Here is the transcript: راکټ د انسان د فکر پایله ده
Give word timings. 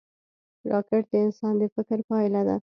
راکټ 0.71 1.03
د 1.11 1.13
انسان 1.25 1.53
د 1.61 1.63
فکر 1.75 1.99
پایله 2.09 2.41
ده 2.47 2.55